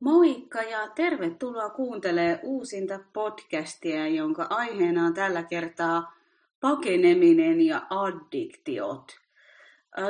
Moikka 0.00 0.62
ja 0.62 0.88
tervetuloa 0.88 1.70
kuuntelemaan 1.70 2.38
uusinta 2.42 3.00
podcastia, 3.12 4.08
jonka 4.08 4.46
aiheena 4.50 5.06
on 5.06 5.14
tällä 5.14 5.42
kertaa 5.42 6.14
pakeneminen 6.60 7.60
ja 7.60 7.86
addiktiot. 7.90 9.25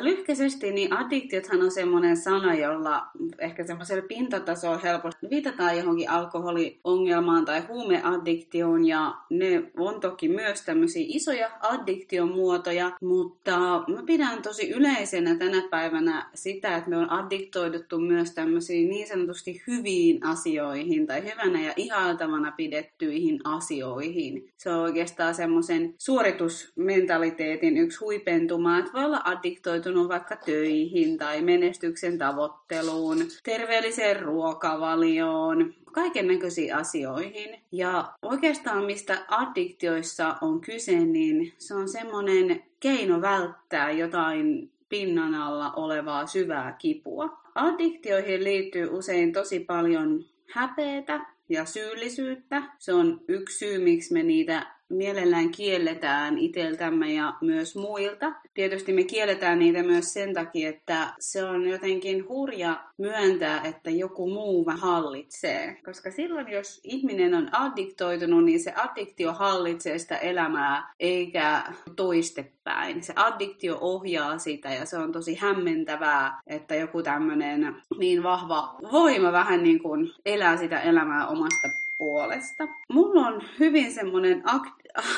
Lyhkäisesti, 0.00 0.72
niin 0.72 0.92
addiktiothan 0.92 1.62
on 1.62 1.70
semmoinen 1.70 2.16
sana, 2.16 2.54
jolla 2.54 3.06
ehkä 3.38 3.66
semmoisella 3.66 4.02
pintatasolla 4.08 4.78
helposti 4.78 5.30
viitataan 5.30 5.76
johonkin 5.76 6.10
alkoholiongelmaan 6.10 7.44
tai 7.44 7.60
huumeaddiktioon, 7.68 8.86
ja 8.86 9.14
ne 9.30 9.62
on 9.76 10.00
toki 10.00 10.28
myös 10.28 10.62
tämmöisiä 10.62 11.04
isoja 11.08 11.50
addiktion 11.60 12.32
muotoja, 12.32 12.90
mutta 13.02 13.58
mä 13.88 14.02
pidän 14.06 14.42
tosi 14.42 14.70
yleisenä 14.70 15.34
tänä 15.34 15.62
päivänä 15.70 16.30
sitä, 16.34 16.76
että 16.76 16.90
me 16.90 16.96
on 16.96 17.10
addiktoiduttu 17.10 17.98
myös 17.98 18.30
tämmöisiin 18.30 18.88
niin 18.88 19.08
sanotusti 19.08 19.62
hyviin 19.66 20.26
asioihin 20.26 21.06
tai 21.06 21.22
hyvänä 21.22 21.62
ja 21.62 21.72
ihailtavana 21.76 22.52
pidettyihin 22.56 23.40
asioihin. 23.44 24.48
Se 24.56 24.70
on 24.70 24.78
oikeastaan 24.78 25.34
semmoisen 25.34 25.94
suoritusmentaliteetin 25.98 27.76
yksi 27.76 27.98
huipentuma, 28.00 28.78
että 28.78 28.92
voi 28.92 29.04
olla 29.04 29.20
addiktoitunut 29.24 29.75
orientoitunut 29.76 30.08
vaikka 30.08 30.36
töihin 30.36 31.18
tai 31.18 31.42
menestyksen 31.42 32.18
tavoitteluun, 32.18 33.18
terveelliseen 33.42 34.20
ruokavalioon, 34.20 35.74
kaiken 35.92 36.28
näköisiin 36.28 36.74
asioihin. 36.74 37.60
Ja 37.72 38.12
oikeastaan 38.22 38.84
mistä 38.84 39.18
addiktioissa 39.28 40.36
on 40.40 40.60
kyse, 40.60 40.98
niin 40.98 41.52
se 41.58 41.74
on 41.74 41.88
semmoinen 41.88 42.62
keino 42.80 43.20
välttää 43.20 43.90
jotain 43.90 44.70
pinnan 44.88 45.34
alla 45.34 45.72
olevaa 45.72 46.26
syvää 46.26 46.72
kipua. 46.78 47.40
Addiktioihin 47.54 48.44
liittyy 48.44 48.88
usein 48.90 49.32
tosi 49.32 49.60
paljon 49.60 50.24
häpeetä 50.52 51.26
ja 51.48 51.64
syyllisyyttä. 51.64 52.62
Se 52.78 52.92
on 52.92 53.20
yksi 53.28 53.58
syy, 53.58 53.78
miksi 53.78 54.12
me 54.12 54.22
niitä 54.22 54.75
mielellään 54.88 55.50
kielletään 55.50 56.38
iteltämme 56.38 57.12
ja 57.12 57.32
myös 57.40 57.76
muilta. 57.76 58.32
Tietysti 58.54 58.92
me 58.92 59.04
kielletään 59.04 59.58
niitä 59.58 59.82
myös 59.82 60.12
sen 60.12 60.34
takia, 60.34 60.68
että 60.68 61.14
se 61.18 61.44
on 61.44 61.68
jotenkin 61.68 62.28
hurja 62.28 62.84
myöntää, 62.98 63.60
että 63.64 63.90
joku 63.90 64.30
muu 64.30 64.66
hallitsee. 64.76 65.76
Koska 65.84 66.10
silloin, 66.10 66.48
jos 66.48 66.80
ihminen 66.84 67.34
on 67.34 67.48
addiktoitunut, 67.52 68.44
niin 68.44 68.60
se 68.60 68.72
addiktio 68.76 69.32
hallitsee 69.32 69.98
sitä 69.98 70.16
elämää 70.16 70.94
eikä 71.00 71.62
toistepäin. 71.96 73.02
Se 73.02 73.12
addiktio 73.16 73.78
ohjaa 73.80 74.38
sitä 74.38 74.68
ja 74.68 74.86
se 74.86 74.98
on 74.98 75.12
tosi 75.12 75.34
hämmentävää, 75.34 76.40
että 76.46 76.74
joku 76.74 77.02
tämmöinen 77.02 77.76
niin 77.98 78.22
vahva 78.22 78.74
voima 78.92 79.32
vähän 79.32 79.62
niin 79.62 79.82
kuin 79.82 80.12
elää 80.26 80.56
sitä 80.56 80.80
elämää 80.80 81.26
omasta 81.26 81.85
puolesta. 81.98 82.68
Mulla 82.88 83.26
on 83.26 83.42
hyvin 83.58 83.92
semmoinen 83.92 84.42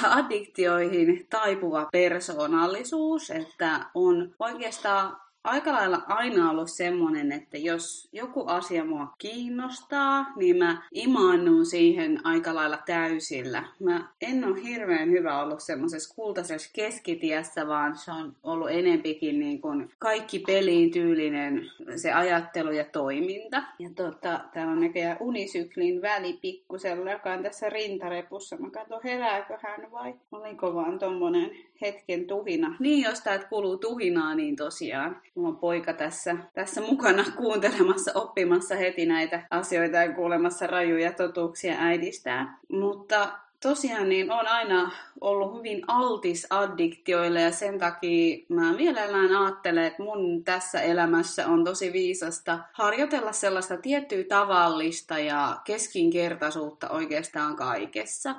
addiktioihin 0.02 1.26
taipuva 1.30 1.88
persoonallisuus, 1.92 3.30
että 3.30 3.80
on 3.94 4.34
oikeastaan 4.38 5.16
aika 5.48 5.72
lailla 5.72 6.02
aina 6.06 6.50
ollut 6.50 6.70
semmoinen, 6.70 7.32
että 7.32 7.58
jos 7.58 8.08
joku 8.12 8.44
asia 8.46 8.84
mua 8.84 9.14
kiinnostaa, 9.18 10.26
niin 10.36 10.56
mä 10.56 10.82
imaannun 10.92 11.66
siihen 11.66 12.26
aika 12.26 12.54
lailla 12.54 12.78
täysillä. 12.86 13.64
Mä 13.80 14.08
en 14.20 14.44
ole 14.44 14.62
hirveän 14.62 15.10
hyvä 15.10 15.42
ollut 15.42 15.60
semmoisessa 15.60 16.14
kultaisessa 16.14 16.70
keskitiessä, 16.72 17.66
vaan 17.66 17.96
se 17.96 18.10
on 18.12 18.36
ollut 18.42 18.70
enempikin 18.70 19.40
niin 19.40 19.60
kuin 19.60 19.90
kaikki 19.98 20.38
peliin 20.38 20.90
tyylinen 20.90 21.70
se 21.96 22.12
ajattelu 22.12 22.70
ja 22.70 22.84
toiminta. 22.84 23.62
Ja 23.78 23.90
tota, 23.96 24.40
täällä 24.52 24.72
on 24.72 24.80
näköjään 24.80 25.16
unisyklin 25.20 26.02
väli 26.02 26.38
pikkusella, 26.42 27.10
joka 27.10 27.32
on 27.32 27.42
tässä 27.42 27.70
rintarepussa. 27.70 28.56
Mä 28.56 28.70
katson, 28.70 29.00
herääkö 29.04 29.58
hän 29.62 29.92
vai 29.92 30.14
oliko 30.32 30.74
vaan 30.74 30.98
tommonen 30.98 31.50
hetken 31.80 32.26
tuhina. 32.26 32.76
Niin, 32.78 33.04
jos 33.04 33.20
täältä 33.20 33.46
kuuluu 33.46 33.76
tuhinaa, 33.76 34.34
niin 34.34 34.56
tosiaan 34.56 35.20
mulla 35.38 35.48
on 35.48 35.56
poika 35.56 35.92
tässä, 35.92 36.36
tässä 36.54 36.80
mukana 36.80 37.24
kuuntelemassa, 37.36 38.12
oppimassa 38.14 38.74
heti 38.74 39.06
näitä 39.06 39.42
asioita 39.50 39.96
ja 39.96 40.12
kuulemassa 40.12 40.66
rajuja 40.66 41.12
totuuksia 41.12 41.74
äidistään. 41.78 42.58
Mutta 42.72 43.38
tosiaan 43.62 44.08
niin 44.08 44.30
on 44.30 44.48
aina 44.48 44.90
ollut 45.20 45.58
hyvin 45.58 45.82
altis 45.86 46.46
addiktioille 46.50 47.40
ja 47.40 47.52
sen 47.52 47.78
takia 47.78 48.36
mä 48.48 48.72
mielellään 48.72 49.36
ajattelen, 49.36 49.84
että 49.84 50.02
mun 50.02 50.44
tässä 50.44 50.80
elämässä 50.80 51.46
on 51.46 51.64
tosi 51.64 51.92
viisasta 51.92 52.58
harjoitella 52.72 53.32
sellaista 53.32 53.76
tiettyä 53.76 54.24
tavallista 54.28 55.18
ja 55.18 55.56
keskinkertaisuutta 55.64 56.88
oikeastaan 56.88 57.56
kaikessa. 57.56 58.34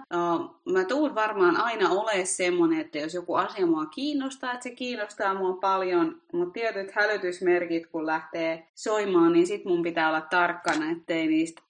Mä 0.66 0.84
tuun 0.88 1.16
varmaan 1.16 1.58
aina 1.58 1.90
ole 1.90 2.25
semmonen, 2.25 2.79
että 2.79 2.97
jos 2.97 3.13
joku 3.13 3.35
asia 3.35 3.66
mua 3.66 3.85
kiinnostaa, 3.85 4.53
että 4.53 4.63
se 4.63 4.72
kiinnostaa 4.72 5.34
mua 5.34 5.53
paljon, 5.53 6.22
mutta 6.34 6.53
tietyt 6.53 6.91
hälytysmerkit 6.91 7.88
kun 7.88 8.06
lähtee 8.06 8.68
soimaan, 8.75 9.34
niin 9.34 9.47
sit 9.47 9.66
mun 9.66 9.81
pitää 9.81 10.09
olla 10.09 10.22
tarkkana, 10.22 10.91
ettei 10.91 11.28
niistä 11.28 11.62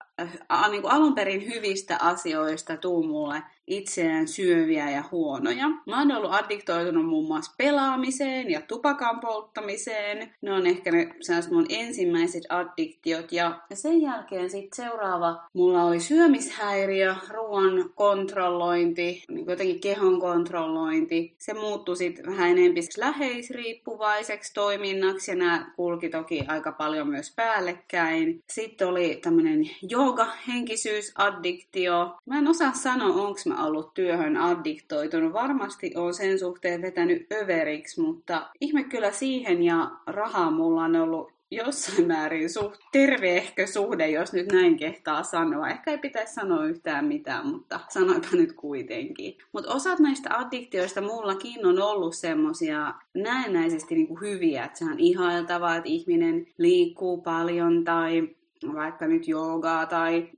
niin 0.70 0.82
kuin 0.82 0.94
alun 0.94 1.16
perin 1.16 1.46
hyvistä 1.46 1.98
asioista 2.02 2.78
tuu 2.78 3.04
mulle 3.04 3.44
itseään 3.70 4.28
syöviä 4.28 4.90
ja 4.90 5.04
huonoja. 5.12 5.70
Mä 5.70 6.00
oon 6.00 6.12
ollut 6.12 6.34
addiktoitunut 6.34 7.06
muun 7.06 7.28
muassa 7.28 7.54
pelaamiseen 7.58 8.52
ja 8.52 8.62
tupakan 8.62 9.20
polttamiseen. 9.20 10.34
Ne 10.42 10.54
on 10.54 10.68
ehkä 10.68 10.92
ne 10.92 11.10
mun 11.52 11.66
ensimmäiset 11.70 12.44
addiktiot. 12.50 13.32
Ja 13.32 13.62
sen 13.74 14.02
jälkeen 14.02 14.50
sitten 14.50 14.86
seuraava 14.86 15.44
mulla 15.54 15.84
oli 15.84 16.00
syömishäiriö, 16.00 17.16
ruoan 17.30 17.90
kontrollointi, 17.96 19.24
niin 19.30 19.46
jotenkin 19.46 19.80
kehon 19.80 20.20
kontrollointi. 20.20 21.36
Se 21.38 21.54
muuttui 21.54 21.98
sitten 21.98 22.26
vähän 22.26 22.50
enemmän 22.50 22.84
läheisriippuvaiseksi 22.98 24.54
toiminnaksi 24.54 25.32
ja 25.32 25.36
nämä 25.36 25.72
kulki 25.76 26.10
toki 26.10 26.44
aika 26.48 26.72
paljon 26.72 27.08
myös 27.08 27.34
päällekkäin. 27.36 28.44
Sitten 28.50 28.88
oli 28.88 29.20
tämmöinen 29.22 29.70
yoga, 29.92 30.28
henkisyys, 30.48 31.12
addiktio. 31.16 32.18
Mä 32.26 32.38
en 32.38 32.48
osaa 32.48 32.74
sanoa, 32.74 33.08
onko 33.08 33.40
mä 33.46 33.59
ollut 33.64 33.94
työhön 33.94 34.38
addiktoitunut. 34.38 35.34
Varmasti 35.34 35.92
on 35.96 36.14
sen 36.14 36.40
suhteen 36.40 36.82
vetänyt 36.82 37.28
överiksi, 37.32 38.02
mutta 38.02 38.50
ihme 38.62 38.84
kyllä 38.84 39.12
siihen 39.12 39.64
ja 39.64 39.92
rahaa 40.08 40.52
mulla 40.52 40.84
on 40.84 40.96
ollut 40.96 41.40
jossain 41.52 42.08
määrin 42.08 42.50
suht 42.50 42.82
terveehkö 42.92 43.68
suhde, 43.68 44.10
jos 44.10 44.34
nyt 44.34 44.52
näin 44.52 44.78
kehtaa 44.78 45.24
sanoa. 45.24 45.70
Ehkä 45.70 45.92
ei 45.92 45.98
pitäisi 45.98 46.34
sanoa 46.34 46.66
yhtään 46.66 47.06
mitään, 47.06 47.48
mutta 47.48 47.80
sanoipa 47.90 48.28
nyt 48.32 48.54
kuitenkin. 48.54 49.38
Mutta 49.52 49.74
osat 49.74 50.00
näistä 50.00 50.30
addiktioista 50.38 51.02
mullakin 51.02 51.66
on 51.66 51.82
ollut 51.82 52.16
semmosia 52.16 52.94
näennäisesti 53.14 53.96
niinku 53.96 54.20
hyviä, 54.20 54.66
että 54.66 54.80
se 54.80 54.86
on 54.86 55.00
ihailtavaa, 55.00 55.76
että 55.76 55.90
ihminen 55.90 56.48
liikkuu 56.58 57.22
paljon 57.22 57.84
tai 57.84 58.30
vaikka 58.74 59.08
nyt 59.08 59.28
joogaa 59.28 59.86
tai 59.86 60.30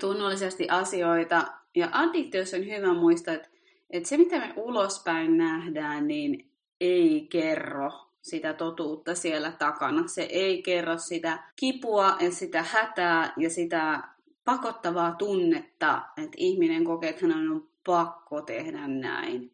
tunnollisesti 0.00 0.68
asioita, 0.68 1.44
ja 1.74 1.88
addiktiossa 1.92 2.56
on 2.56 2.66
hyvä 2.66 2.94
muistaa, 2.94 3.34
että, 3.34 3.48
että 3.90 4.08
se 4.08 4.16
mitä 4.16 4.38
me 4.38 4.52
ulospäin 4.56 5.36
nähdään, 5.36 6.08
niin 6.08 6.50
ei 6.80 7.26
kerro 7.30 7.92
sitä 8.22 8.54
totuutta 8.54 9.14
siellä 9.14 9.52
takana. 9.52 10.06
Se 10.06 10.22
ei 10.22 10.62
kerro 10.62 10.98
sitä 10.98 11.38
kipua 11.56 12.16
ja 12.20 12.30
sitä 12.30 12.62
hätää 12.62 13.32
ja 13.36 13.50
sitä 13.50 14.02
pakottavaa 14.44 15.12
tunnetta, 15.12 16.02
että 16.16 16.36
ihminen 16.36 16.84
kokee, 16.84 17.10
että 17.10 17.26
hän 17.26 17.50
on 17.50 17.68
pakko 17.86 18.42
tehdä 18.42 18.88
näin. 18.88 19.52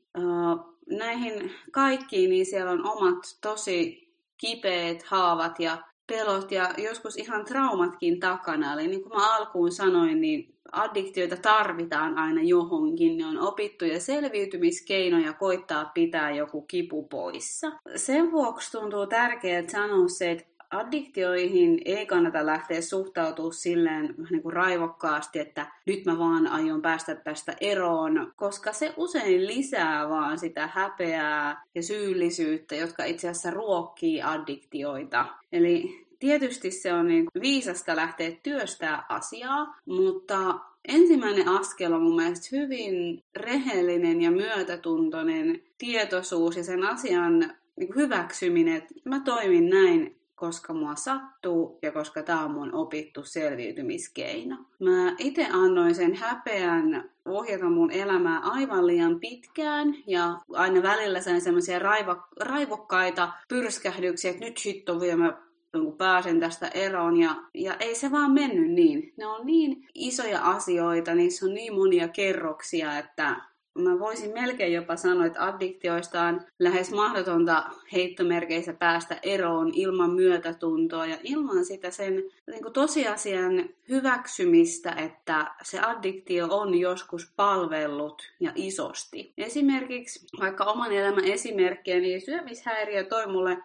Näihin 0.86 1.52
kaikkiin 1.70 2.30
niin 2.30 2.46
siellä 2.46 2.70
on 2.70 2.86
omat 2.86 3.38
tosi 3.40 4.10
kipeät 4.36 5.02
haavat 5.02 5.60
ja 5.60 5.78
pelot 6.10 6.52
ja 6.52 6.74
joskus 6.78 7.16
ihan 7.16 7.44
traumatkin 7.44 8.20
takana. 8.20 8.72
Eli 8.72 8.86
niin 8.86 9.02
kuin 9.02 9.12
mä 9.12 9.36
alkuun 9.36 9.72
sanoin, 9.72 10.20
niin 10.20 10.54
addiktioita 10.72 11.36
tarvitaan 11.36 12.18
aina 12.18 12.42
johonkin. 12.42 13.18
Ne 13.18 13.26
on 13.26 13.38
opittuja 13.38 14.00
selviytymiskeinoja 14.00 15.32
koittaa 15.32 15.90
pitää 15.94 16.30
joku 16.30 16.62
kipu 16.62 17.02
poissa. 17.02 17.72
Sen 17.96 18.32
vuoksi 18.32 18.72
tuntuu 18.72 19.06
tärkeää 19.06 19.62
sanoa 19.68 20.08
se, 20.08 20.30
että 20.30 20.44
addiktioihin 20.70 21.80
ei 21.84 22.06
kannata 22.06 22.46
lähteä 22.46 22.80
suhtautumaan 22.80 23.52
silleen 23.54 24.14
niin 24.30 24.42
kuin 24.42 24.52
raivokkaasti, 24.52 25.38
että 25.38 25.66
nyt 25.86 26.04
mä 26.04 26.18
vaan 26.18 26.46
aion 26.46 26.82
päästä 26.82 27.14
tästä 27.14 27.56
eroon, 27.60 28.32
koska 28.36 28.72
se 28.72 28.94
usein 28.96 29.46
lisää 29.46 30.08
vaan 30.08 30.38
sitä 30.38 30.66
häpeää 30.66 31.64
ja 31.74 31.82
syyllisyyttä, 31.82 32.74
jotka 32.74 33.04
itse 33.04 33.28
asiassa 33.28 33.50
ruokkii 33.50 34.22
addiktioita. 34.22 35.26
Eli 35.52 36.06
tietysti 36.18 36.70
se 36.70 36.92
on 36.92 37.08
niin 37.08 37.26
viisasta 37.40 37.96
lähteä 37.96 38.32
työstää 38.42 39.04
asiaa, 39.08 39.76
mutta 39.86 40.54
ensimmäinen 40.88 41.48
askel 41.48 41.92
on 41.92 42.02
mun 42.02 42.16
mielestä 42.16 42.56
hyvin 42.56 43.22
rehellinen 43.36 44.20
ja 44.20 44.30
myötätuntoinen 44.30 45.62
tietoisuus 45.78 46.56
ja 46.56 46.64
sen 46.64 46.86
asian 46.86 47.52
niin 47.76 47.94
hyväksyminen, 47.96 48.76
että 48.76 48.94
mä 49.04 49.20
toimin 49.20 49.70
näin, 49.70 50.19
koska 50.40 50.74
mua 50.74 50.94
sattuu 50.94 51.78
ja 51.82 51.92
koska 51.92 52.22
tämä 52.22 52.44
on 52.44 52.50
mun 52.50 52.74
opittu 52.74 53.24
selviytymiskeino. 53.24 54.56
Mä 54.78 55.14
itse 55.18 55.46
annoin 55.52 55.94
sen 55.94 56.14
häpeän 56.14 57.10
ohjata 57.24 57.64
mun 57.64 57.90
elämää 57.90 58.38
aivan 58.38 58.86
liian 58.86 59.20
pitkään 59.20 59.94
ja 60.06 60.38
aina 60.52 60.82
välillä 60.82 61.20
sain 61.20 61.40
semmoisia 61.40 61.78
raivo, 61.78 62.16
raivokkaita 62.40 63.32
pyrskähdyksiä, 63.48 64.30
että 64.30 64.44
nyt 64.44 64.64
hitto 64.66 65.00
vielä 65.00 65.16
mä 65.16 65.50
kun 65.72 65.96
pääsen 65.96 66.40
tästä 66.40 66.68
eroon 66.68 67.16
ja, 67.16 67.36
ja 67.54 67.74
ei 67.74 67.94
se 67.94 68.10
vaan 68.10 68.30
mennyt 68.32 68.70
niin. 68.70 69.12
Ne 69.16 69.26
on 69.26 69.46
niin 69.46 69.86
isoja 69.94 70.40
asioita, 70.40 71.14
niissä 71.14 71.46
on 71.46 71.54
niin 71.54 71.74
monia 71.74 72.08
kerroksia, 72.08 72.98
että 72.98 73.36
mä 73.78 73.98
voisin 73.98 74.32
melkein 74.32 74.72
jopa 74.72 74.96
sanoa, 74.96 75.26
että 75.26 75.44
addiktioista 75.46 76.22
on 76.22 76.40
lähes 76.58 76.90
mahdotonta 76.90 77.64
heittomerkeissä 77.92 78.72
päästä 78.72 79.18
eroon 79.22 79.70
ilman 79.74 80.10
myötätuntoa 80.10 81.06
ja 81.06 81.16
ilman 81.22 81.64
sitä 81.64 81.90
sen 81.90 82.14
niin 82.46 82.62
kuin 82.62 82.72
tosiasian 82.72 83.68
hyväksymistä, 83.88 84.92
että 84.92 85.54
se 85.62 85.80
addiktio 85.80 86.46
on 86.50 86.74
joskus 86.74 87.32
palvellut 87.36 88.32
ja 88.40 88.52
isosti. 88.54 89.32
Esimerkiksi 89.38 90.26
vaikka 90.40 90.64
oman 90.64 90.92
elämän 90.92 91.24
esimerkkiä, 91.24 92.00
niin 92.00 92.20
syömishäiriö 92.20 93.04
toi 93.04 93.26
mulle 93.26 93.58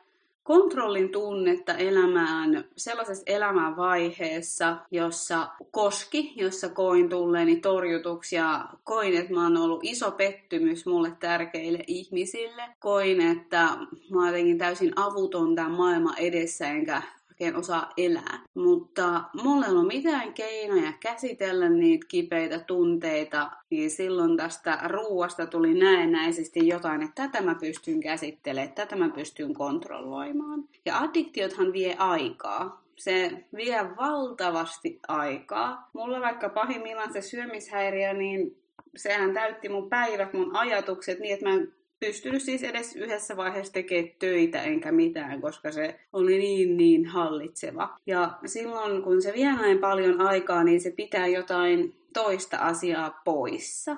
kontrollin 0.45 1.09
tunnetta 1.09 1.73
elämään 1.73 2.65
sellaisessa 2.77 3.23
elämänvaiheessa, 3.25 4.77
jossa 4.91 5.47
koski, 5.71 6.33
jossa 6.35 6.69
koin 6.69 7.09
tulleeni 7.09 7.55
torjutuksi 7.55 8.35
ja 8.35 8.65
koin, 8.83 9.17
että 9.17 9.33
mä 9.33 9.43
oon 9.43 9.57
ollut 9.57 9.79
iso 9.83 10.11
pettymys 10.11 10.85
mulle 10.85 11.11
tärkeille 11.19 11.79
ihmisille. 11.87 12.63
Koin, 12.79 13.21
että 13.21 13.69
mä 14.09 14.19
oon 14.19 14.27
jotenkin 14.27 14.57
täysin 14.57 14.93
avuton 14.95 15.55
tämän 15.55 15.71
maailman 15.71 16.17
edessä 16.17 16.67
enkä 16.67 17.01
oikein 17.35 17.55
osaa 17.55 17.93
elää. 17.97 18.39
Mutta 18.53 19.23
mulla 19.33 19.65
ei 19.65 19.71
ollut 19.71 19.87
mitään 19.87 20.33
keinoja 20.33 20.93
käsitellä 20.99 21.69
niitä 21.69 22.05
kipeitä 22.09 22.59
tunteita, 22.59 23.51
niin 23.69 23.91
silloin 23.91 24.37
tästä 24.37 24.79
ruuasta 24.87 25.47
tuli 25.47 25.73
näennäisesti 25.73 26.67
jotain, 26.67 27.01
että 27.01 27.27
tätä 27.27 27.41
mä 27.41 27.55
pystyn 27.55 27.99
käsittelemään, 27.99 28.73
tätä 28.73 28.95
mä 28.95 29.09
pystyn 29.09 29.53
kontrolloimaan. 29.53 30.63
Ja 30.85 30.99
addiktiothan 30.99 31.73
vie 31.73 31.95
aikaa 31.97 32.85
se 32.95 33.45
vie 33.55 33.85
valtavasti 33.97 34.99
aikaa. 35.07 35.89
Mulla 35.93 36.21
vaikka 36.21 36.49
pahimmillaan 36.49 37.13
se 37.13 37.21
syömishäiriö, 37.21 38.13
niin 38.13 38.57
sehän 38.95 39.33
täytti 39.33 39.69
mun 39.69 39.89
päivät, 39.89 40.33
mun 40.33 40.55
ajatukset 40.55 41.19
niin, 41.19 41.33
että 41.33 41.45
mä 41.45 41.55
en 41.55 41.73
pystynyt 42.05 42.41
siis 42.41 42.63
edes 42.63 42.95
yhdessä 42.95 43.37
vaiheessa 43.37 43.73
tekemään 43.73 44.11
töitä 44.19 44.61
enkä 44.61 44.91
mitään, 44.91 45.41
koska 45.41 45.71
se 45.71 45.99
oli 46.13 46.37
niin 46.37 46.77
niin 46.77 47.05
hallitseva. 47.05 47.97
Ja 48.05 48.39
silloin 48.45 49.01
kun 49.01 49.21
se 49.21 49.33
vie 49.33 49.51
näin 49.53 49.79
paljon 49.79 50.21
aikaa, 50.21 50.63
niin 50.63 50.81
se 50.81 50.91
pitää 50.91 51.27
jotain 51.27 51.95
toista 52.13 52.57
asiaa 52.57 53.21
poissa. 53.25 53.95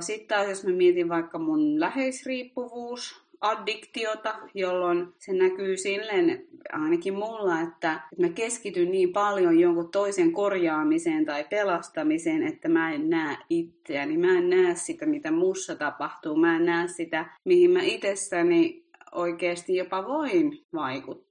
Sitten 0.00 0.28
taas 0.28 0.48
jos 0.48 0.64
mä 0.64 0.70
mietin 0.72 1.08
vaikka 1.08 1.38
mun 1.38 1.80
läheisriippuvuus, 1.80 3.27
addiktiota, 3.40 4.34
jolloin 4.54 5.08
se 5.18 5.32
näkyy 5.32 5.76
silleen 5.76 6.46
ainakin 6.72 7.14
mulla, 7.14 7.60
että, 7.60 8.00
mä 8.18 8.28
keskityn 8.28 8.90
niin 8.90 9.12
paljon 9.12 9.60
jonkun 9.60 9.90
toisen 9.90 10.32
korjaamiseen 10.32 11.24
tai 11.24 11.44
pelastamiseen, 11.44 12.42
että 12.42 12.68
mä 12.68 12.92
en 12.92 13.10
näe 13.10 13.36
itseäni, 13.50 14.16
mä 14.16 14.38
en 14.38 14.50
näe 14.50 14.74
sitä, 14.74 15.06
mitä 15.06 15.30
mussa 15.30 15.74
tapahtuu, 15.74 16.36
mä 16.36 16.56
en 16.56 16.64
näe 16.64 16.88
sitä, 16.88 17.30
mihin 17.44 17.70
mä 17.70 17.82
itsessäni 17.82 18.84
oikeasti 19.12 19.76
jopa 19.76 20.06
voin 20.06 20.58
vaikuttaa. 20.74 21.27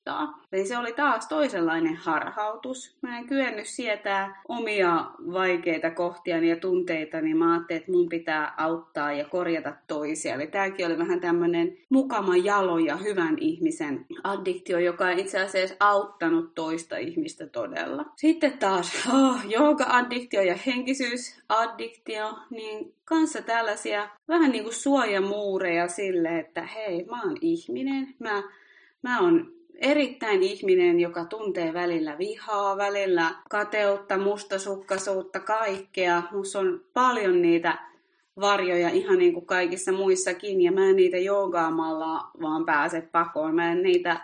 Eli 0.51 0.65
se 0.65 0.77
oli 0.77 0.93
taas 0.93 1.27
toisenlainen 1.27 1.95
harhautus. 1.95 2.97
Mä 3.01 3.17
en 3.17 3.27
kyennyt 3.27 3.67
sietää 3.67 4.41
omia 4.47 5.05
vaikeita 5.33 5.91
kohtiani 5.91 6.49
ja 6.49 6.55
tunteita, 6.55 7.21
niin 7.21 7.37
mä 7.37 7.53
ajattelin, 7.53 7.79
että 7.79 7.91
mun 7.91 8.09
pitää 8.09 8.53
auttaa 8.57 9.11
ja 9.11 9.25
korjata 9.25 9.73
toisia. 9.87 10.35
Eli 10.35 10.47
tämäkin 10.47 10.85
oli 10.85 10.97
vähän 10.97 11.19
tämmöinen 11.19 11.77
mukama 11.89 12.37
jalo 12.37 12.77
ja 12.77 12.97
hyvän 12.97 13.37
ihmisen 13.39 14.05
addiktio, 14.23 14.79
joka 14.79 15.11
ei 15.11 15.21
itse 15.21 15.39
asiassa 15.39 15.75
auttanut 15.79 16.55
toista 16.55 16.97
ihmistä 16.97 17.47
todella. 17.47 18.05
Sitten 18.15 18.57
taas 18.57 19.07
oh, 19.13 19.45
jooga-addiktio 19.45 20.41
ja 20.41 20.55
henkisyysaddiktio, 20.65 22.33
niin 22.49 22.93
kanssa 23.05 23.41
tällaisia 23.41 24.09
vähän 24.27 24.51
niin 24.51 24.63
kuin 24.63 24.73
suojamuureja 24.73 25.87
sille, 25.87 26.39
että 26.39 26.61
hei, 26.63 27.05
mä 27.05 27.21
oon 27.21 27.37
ihminen, 27.41 28.15
mä, 28.19 28.43
mä 29.01 29.19
oon 29.19 29.56
erittäin 29.77 30.43
ihminen, 30.43 30.99
joka 30.99 31.25
tuntee 31.25 31.73
välillä 31.73 32.17
vihaa, 32.17 32.77
välillä 32.77 33.35
kateutta, 33.49 34.17
mustasukkaisuutta, 34.17 35.39
kaikkea. 35.39 36.23
Musta 36.31 36.59
on 36.59 36.81
paljon 36.93 37.41
niitä 37.41 37.79
varjoja 38.39 38.89
ihan 38.89 39.17
niin 39.17 39.33
kuin 39.33 39.45
kaikissa 39.45 39.91
muissakin, 39.91 40.61
ja 40.61 40.71
mä 40.71 40.85
en 40.89 40.95
niitä 40.95 41.17
joogaamalla 41.17 42.31
vaan 42.41 42.65
pääse 42.65 43.01
pakoon. 43.01 43.55
Mä 43.55 43.71
en 43.71 43.83
niitä 43.83 44.19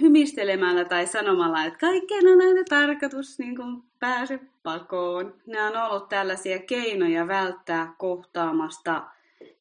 hymistelemällä 0.00 0.84
tai 0.84 1.06
sanomalla, 1.06 1.64
että 1.64 1.78
kaikkeen 1.78 2.26
on 2.26 2.40
aina 2.40 2.64
tarkoitus 2.68 3.38
niin 3.38 3.56
kuin 3.56 3.82
pääse 3.98 4.40
pakoon. 4.62 5.34
Nämä 5.46 5.66
on 5.66 5.76
ollut 5.76 6.08
tällaisia 6.08 6.58
keinoja 6.58 7.28
välttää 7.28 7.94
kohtaamasta 7.98 9.02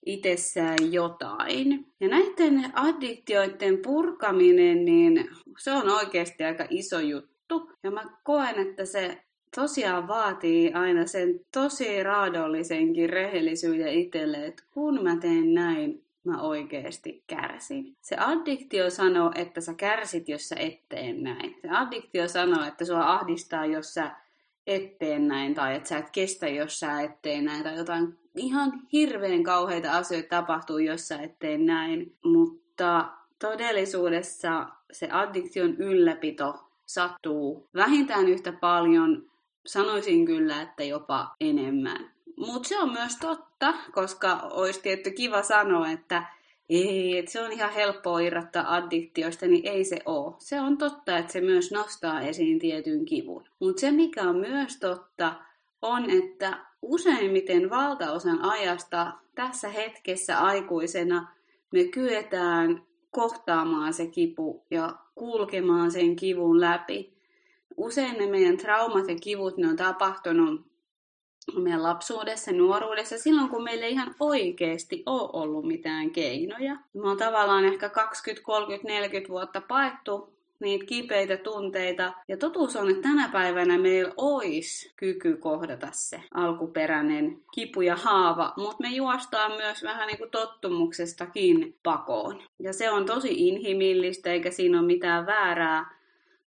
itsessään 0.06 0.78
jotain. 0.92 1.86
Ja 2.00 2.08
näiden 2.08 2.72
addiktioiden 2.74 3.78
purkaminen, 3.78 4.86
niin 4.86 5.30
se 5.58 5.72
on 5.72 5.90
oikeasti 5.90 6.44
aika 6.44 6.66
iso 6.70 7.00
juttu. 7.00 7.72
Ja 7.84 7.92
mä 7.92 8.04
koen, 8.24 8.60
että 8.60 8.86
se 8.86 9.18
tosiaan 9.56 10.08
vaatii 10.08 10.74
aina 10.74 11.08
sen 11.08 11.40
tosi 11.54 12.04
raadollisenkin 12.04 13.10
rehellisyyden 13.10 13.94
itselle, 13.94 14.46
että 14.46 14.64
kun 14.72 15.04
mä 15.04 15.16
teen 15.16 15.54
näin, 15.54 16.04
mä 16.24 16.42
oikeasti 16.42 17.24
kärsin. 17.28 17.96
Se 18.02 18.16
addiktio 18.20 18.90
sanoo, 18.90 19.32
että 19.36 19.62
sä 19.62 19.74
kärsit, 19.74 20.30
jos 20.30 20.50
sä 20.50 20.56
et 20.56 20.80
tee 20.90 21.14
näin. 21.14 21.56
Se 21.62 21.70
addiktio 21.70 22.28
sanoo, 22.28 22.66
että 22.66 22.86
sua 22.86 23.14
ahdistaa, 23.14 23.66
jos 23.66 23.94
sä 23.94 24.12
et 24.68 24.98
tee 24.98 25.20
näin, 25.20 25.56
tai 25.56 25.76
että 25.76 25.90
sä 25.90 25.98
et 25.98 26.10
kestä, 26.10 26.48
jos 26.48 26.80
sä 26.80 27.02
et 27.02 27.22
tee 27.22 27.42
näin, 27.42 27.64
tai 27.64 27.78
jotain 27.78 28.18
ihan 28.40 28.82
hirveän 28.94 29.44
kauheita 29.44 29.92
asioita 29.92 30.30
tapahtuu, 30.30 30.78
jos 30.78 31.08
sä 31.08 31.22
et 31.22 31.40
tee 31.40 31.58
näin. 31.58 32.16
Mutta 32.24 33.06
todellisuudessa 33.40 34.68
se 34.92 35.10
addiktion 35.12 35.76
ylläpito 35.76 36.56
sattuu 36.86 37.70
vähintään 37.76 38.28
yhtä 38.28 38.52
paljon, 38.52 39.32
sanoisin 39.66 40.26
kyllä, 40.26 40.62
että 40.62 40.84
jopa 40.84 41.36
enemmän. 41.42 42.12
Mutta 42.38 42.70
se 42.70 42.80
on 42.80 42.94
myös 42.94 43.16
totta, 43.16 43.74
koska 43.92 44.36
olisi 44.36 44.82
tietty 44.82 45.12
kiva 45.12 45.44
sanoa, 45.44 45.92
että 45.92 46.24
ei, 46.70 47.18
että 47.18 47.32
se 47.32 47.42
on 47.42 47.52
ihan 47.52 47.74
helppoa 47.74 48.20
irrottaa 48.20 48.76
addiktioista, 48.76 49.48
niin 49.48 49.68
ei 49.68 49.84
se 49.84 50.00
ole. 50.06 50.36
Se 50.38 50.62
on 50.62 50.78
totta, 50.78 51.18
että 51.18 51.32
se 51.32 51.42
myös 51.42 51.72
nostaa 51.72 52.22
esiin 52.22 52.60
tietyn 52.60 53.06
kivun. 53.06 53.44
Mutta 53.60 53.80
se, 53.80 53.92
mikä 53.92 54.22
on 54.22 54.36
myös 54.36 54.80
totta, 54.80 55.34
on, 55.82 56.10
että 56.10 56.66
useimmiten 56.82 57.70
valtaosan 57.70 58.42
ajasta 58.42 59.14
tässä 59.36 59.70
hetkessä 59.70 60.40
aikuisena 60.40 61.28
me 61.72 61.84
kyetään 61.84 62.84
kohtaamaan 63.12 63.94
se 63.94 64.08
kipu 64.08 64.66
ja 64.72 64.96
kulkemaan 65.16 65.92
sen 65.92 66.16
kivun 66.16 66.62
läpi. 66.62 67.14
Usein 67.78 68.18
ne 68.18 68.28
meidän 68.28 68.58
traumat 68.58 69.08
ja 69.08 69.16
kivut, 69.16 69.58
ne 69.58 69.68
on 69.68 69.76
tapahtunut 69.76 70.62
meidän 71.58 71.84
lapsuudessa, 71.84 72.52
nuoruudessa, 72.52 73.18
silloin 73.18 73.50
kun 73.50 73.64
meillä 73.64 73.86
ei 73.86 73.92
ihan 73.92 74.16
oikeasti 74.20 75.04
ole 75.06 75.30
ollut 75.34 75.68
mitään 75.68 76.12
keinoja. 76.12 76.76
Me 76.94 77.10
on 77.10 77.18
tavallaan 77.18 77.66
ehkä 77.66 77.90
20, 77.90 78.46
30, 78.46 78.88
40 78.88 79.30
vuotta 79.30 79.62
paettu 79.62 80.39
niitä 80.60 80.86
kipeitä 80.86 81.38
tunteita. 81.38 82.14
Ja 82.28 82.38
totuus 82.38 82.76
on, 82.76 82.90
että 82.90 83.02
tänä 83.02 83.30
päivänä 83.30 83.78
meillä 83.78 84.14
olisi 84.18 84.92
kyky 84.96 85.38
kohdata 85.38 85.88
se 85.92 86.24
alkuperäinen 86.34 87.40
kipu 87.54 87.82
ja 87.82 87.96
haava, 87.96 88.54
mutta 88.58 88.84
me 88.84 88.90
juostaan 88.90 89.52
myös 89.52 89.84
vähän 89.84 90.08
niin 90.08 90.18
kuin 90.18 90.32
tottumuksestakin 90.32 91.76
pakoon. 91.84 92.42
Ja 92.60 92.74
se 92.74 92.92
on 92.92 93.06
tosi 93.06 93.48
inhimillistä, 93.48 94.32
eikä 94.32 94.52
siinä 94.52 94.80
ole 94.80 94.88
mitään 94.88 95.26
väärää, 95.26 95.99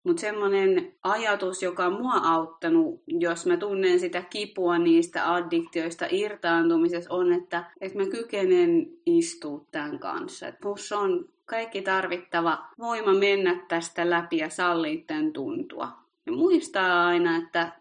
mutta 0.04 0.20
semmoinen 0.20 0.92
ajatus, 1.02 1.62
joka 1.62 1.86
on 1.86 1.92
mua 1.92 2.14
auttanut, 2.14 3.02
jos 3.06 3.46
mä 3.46 3.56
tunnen 3.56 4.00
sitä 4.00 4.22
kipua 4.22 4.78
niistä 4.78 5.32
addiktioista 5.32 6.06
irtaantumisessa, 6.10 7.14
on, 7.14 7.32
että, 7.32 7.64
että 7.80 7.98
mä 7.98 8.06
kykenen 8.06 8.86
istua 9.06 9.64
tämän 9.70 9.98
kanssa. 9.98 10.48
Et 10.48 10.58
on 10.98 11.28
kaikki 11.44 11.82
tarvittava 11.82 12.66
voima 12.78 13.14
mennä 13.14 13.64
tästä 13.68 14.10
läpi 14.10 14.36
ja 14.36 14.50
sallia 14.50 15.04
tämän 15.06 15.32
tuntua. 15.32 15.88
Ja 16.26 16.32
muistaa 16.32 17.06
aina, 17.06 17.36
että 17.36 17.72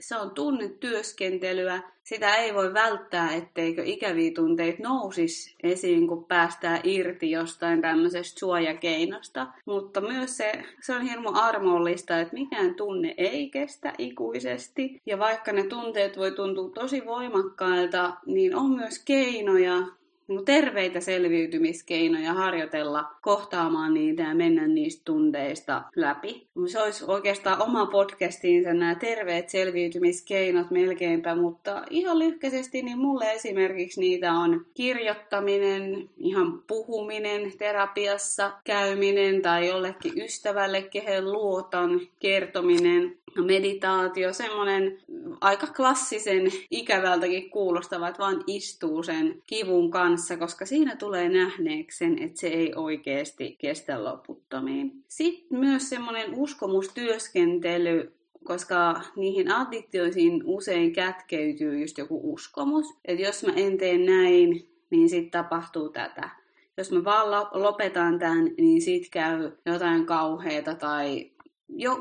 se 0.00 0.16
on 0.16 0.30
tunnetyöskentelyä. 0.30 1.82
Sitä 2.04 2.34
ei 2.34 2.54
voi 2.54 2.74
välttää, 2.74 3.34
etteikö 3.34 3.82
ikäviä 3.84 4.30
tunteita 4.34 4.82
nousisi 4.82 5.56
esiin, 5.62 6.08
kun 6.08 6.24
päästään 6.24 6.80
irti 6.84 7.30
jostain 7.30 7.82
tämmöisestä 7.82 8.40
suojakeinosta. 8.40 9.46
Mutta 9.64 10.00
myös 10.00 10.36
se, 10.36 10.52
se 10.82 10.94
on 10.94 11.02
hirmu 11.02 11.30
armollista, 11.34 12.20
että 12.20 12.34
mikään 12.34 12.74
tunne 12.74 13.14
ei 13.16 13.50
kestä 13.50 13.92
ikuisesti. 13.98 15.02
Ja 15.06 15.18
vaikka 15.18 15.52
ne 15.52 15.64
tunteet 15.64 16.16
voi 16.16 16.30
tuntua 16.30 16.70
tosi 16.70 17.06
voimakkailta, 17.06 18.14
niin 18.26 18.56
on 18.56 18.70
myös 18.70 18.98
keinoja 19.04 19.99
terveitä 20.44 21.00
selviytymiskeinoja 21.00 22.34
harjoitella 22.34 23.04
kohtaamaan 23.22 23.94
niitä 23.94 24.22
ja 24.22 24.34
mennä 24.34 24.66
niistä 24.68 25.02
tunteista 25.04 25.82
läpi. 25.96 26.46
Se 26.66 26.82
olisi 26.82 27.04
oikeastaan 27.08 27.62
oma 27.62 27.86
podcastinsa 27.86 28.74
nämä 28.74 28.94
terveet 28.94 29.48
selviytymiskeinot 29.48 30.70
melkeinpä, 30.70 31.34
mutta 31.34 31.84
ihan 31.90 32.18
lyhkäisesti 32.18 32.82
niin 32.82 32.98
mulle 32.98 33.32
esimerkiksi 33.32 34.00
niitä 34.00 34.32
on 34.32 34.66
kirjoittaminen, 34.74 36.10
ihan 36.18 36.62
puhuminen 36.66 37.52
terapiassa, 37.58 38.50
käyminen 38.64 39.42
tai 39.42 39.68
jollekin 39.68 40.22
ystävälle, 40.24 40.82
kehen 40.82 41.32
luotan, 41.32 42.00
kertominen, 42.18 43.18
meditaatio, 43.36 44.32
semmoinen 44.32 44.98
aika 45.40 45.66
klassisen 45.66 46.52
ikävältäkin 46.70 47.50
kuulostava, 47.50 48.08
että 48.08 48.22
vaan 48.22 48.44
istuu 48.46 49.02
sen 49.02 49.42
kivun 49.46 49.90
kanssa, 49.90 50.36
koska 50.36 50.66
siinä 50.66 50.96
tulee 50.96 51.28
nähneeksi 51.28 51.98
sen, 51.98 52.22
että 52.22 52.40
se 52.40 52.48
ei 52.48 52.72
oikeasti 52.74 53.56
kestä 53.58 54.04
loputtomiin. 54.04 55.04
Sitten 55.08 55.58
myös 55.58 55.88
semmoinen 55.88 56.34
uskomustyöskentely, 56.34 58.12
koska 58.44 59.00
niihin 59.16 59.52
addiktioihin 59.52 60.42
usein 60.44 60.92
kätkeytyy 60.92 61.80
just 61.80 61.98
joku 61.98 62.32
uskomus, 62.32 62.86
että 63.04 63.22
jos 63.22 63.44
mä 63.44 63.52
en 63.56 63.78
tee 63.78 63.98
näin, 63.98 64.68
niin 64.90 65.08
sitten 65.08 65.30
tapahtuu 65.30 65.88
tätä. 65.88 66.30
Jos 66.76 66.92
mä 66.92 67.04
vaan 67.04 67.48
lopetan 67.52 68.18
tämän, 68.18 68.50
niin 68.58 68.82
sit 68.82 69.08
käy 69.10 69.52
jotain 69.66 70.06
kauheata 70.06 70.74
tai 70.74 71.30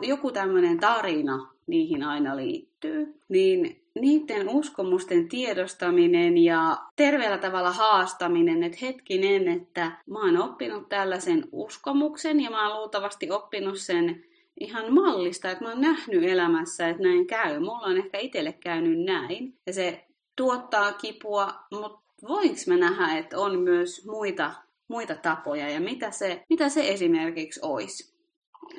joku 0.02 0.32
tämmöinen 0.32 0.80
tarina 0.80 1.48
niihin 1.68 2.04
aina 2.04 2.36
liittyy, 2.36 3.20
niin 3.30 3.82
niiden 4.00 4.50
uskomusten 4.50 5.30
tiedostaminen 5.30 6.38
ja 6.38 6.78
terveellä 6.96 7.38
tavalla 7.38 7.72
haastaminen, 7.72 8.64
että 8.64 8.78
hetkinen, 8.82 9.48
että 9.48 9.92
mä 10.08 10.20
oon 10.20 10.38
oppinut 10.38 10.90
tällaisen 10.90 11.44
uskomuksen 11.52 12.40
ja 12.40 12.50
mä 12.50 12.68
oon 12.68 12.78
luultavasti 12.78 13.32
oppinut 13.32 13.78
sen 13.78 14.24
ihan 14.60 14.94
mallista, 14.94 15.52
että 15.52 15.64
mä 15.64 15.70
oon 15.70 15.82
nähnyt 15.82 16.24
elämässä, 16.24 16.90
että 16.90 17.04
näin 17.04 17.28
käy. 17.28 17.60
Mulla 17.60 17.88
on 17.88 17.98
ehkä 17.98 18.18
itselle 18.18 18.54
käynyt 18.54 19.00
näin 19.00 19.54
ja 19.66 19.74
se 19.74 20.06
tuottaa 20.36 20.94
kipua, 20.94 21.54
mutta 21.72 22.00
voinko 22.28 22.56
mä 22.68 22.78
nähdä, 22.78 23.18
että 23.18 23.40
on 23.40 23.60
myös 23.60 24.06
muita, 24.06 24.52
muita 24.88 25.16
tapoja 25.16 25.70
ja 25.70 25.80
mitä 25.80 26.12
se, 26.12 26.44
mitä 26.50 26.70
se 26.70 26.90
esimerkiksi 26.90 27.60
olisi? 27.64 28.19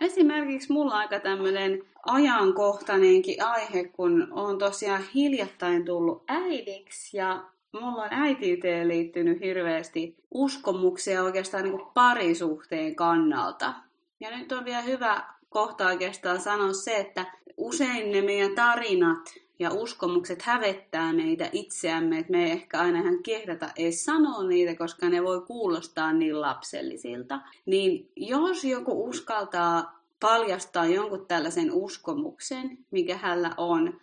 Esimerkiksi 0.01 0.73
mulla 0.73 0.99
aika 0.99 1.21
tämmöinen 1.21 1.83
ajankohtainenkin 2.07 3.45
aihe, 3.45 3.85
kun 3.85 4.29
on 4.31 4.59
tosiaan 4.59 5.03
hiljattain 5.15 5.85
tullut 5.85 6.25
äidiksi 6.29 7.17
ja 7.17 7.45
mulla 7.73 8.03
on 8.03 8.09
äitiyteen 8.11 8.89
liittynyt 8.89 9.41
hirveästi 9.41 10.17
uskomuksia 10.31 11.23
oikeastaan 11.23 11.65
niin 11.65 11.81
parisuhteen 11.95 12.97
kannalta. 12.97 13.75
Ja 14.21 14.37
nyt 14.39 14.53
on 14.53 14.65
vielä 14.65 14.81
hyvä 14.81 15.25
kohta 15.49 15.87
oikeastaan 15.87 16.41
sanoa 16.41 16.73
se, 16.73 16.97
että 16.97 17.27
usein 17.57 18.13
ne 18.13 18.23
meidän 18.23 18.55
tarinat 18.55 19.35
ja 19.61 19.71
uskomukset 19.73 20.43
hävettää 20.43 21.13
meitä 21.13 21.49
itseämme, 21.53 22.19
että 22.19 22.33
me 22.33 22.45
ei 22.45 22.51
ehkä 22.51 22.81
aina 22.81 22.99
ihan 22.99 23.23
kehdata 23.23 23.71
edes 23.77 24.05
sanoa 24.05 24.45
niitä, 24.45 24.75
koska 24.75 25.09
ne 25.09 25.25
voi 25.25 25.41
kuulostaa 25.41 26.13
niin 26.13 26.41
lapsellisilta. 26.41 27.41
Niin 27.67 28.11
jos 28.17 28.65
joku 28.65 29.09
uskaltaa 29.09 30.01
paljastaa 30.21 30.87
jonkun 30.87 31.27
tällaisen 31.27 31.73
uskomuksen, 31.73 32.79
mikä 32.91 33.17
hänellä 33.17 33.55
on, 33.57 34.01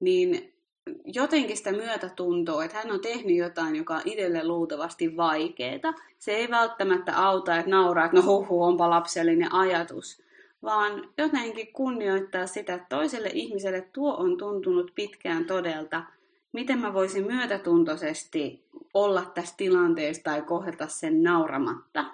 niin 0.00 0.52
jotenkin 1.04 1.56
sitä 1.56 1.72
myötätuntoa, 1.72 2.64
että 2.64 2.76
hän 2.76 2.90
on 2.90 3.00
tehnyt 3.00 3.36
jotain, 3.36 3.76
joka 3.76 3.94
on 3.94 4.02
itselle 4.04 4.46
luultavasti 4.46 5.16
vaikeaa. 5.16 5.94
Se 6.18 6.32
ei 6.32 6.50
välttämättä 6.50 7.16
auta, 7.26 7.56
että 7.56 7.70
nauraa, 7.70 8.04
että 8.04 8.16
no 8.16 8.22
huhu, 8.22 8.62
onpa 8.62 8.90
lapsellinen 8.90 9.52
ajatus, 9.52 10.22
vaan 10.66 11.08
jotenkin 11.18 11.72
kunnioittaa 11.72 12.46
sitä, 12.46 12.74
että 12.74 12.96
toiselle 12.96 13.30
ihmiselle 13.32 13.88
tuo 13.92 14.16
on 14.16 14.36
tuntunut 14.36 14.92
pitkään 14.94 15.44
todelta, 15.44 16.02
miten 16.52 16.78
mä 16.78 16.94
voisin 16.94 17.26
myötätuntoisesti 17.26 18.64
olla 18.94 19.24
tässä 19.34 19.54
tilanteessa 19.56 20.22
tai 20.22 20.42
kohdata 20.42 20.88
sen 20.88 21.22
nauramatta. 21.22 22.04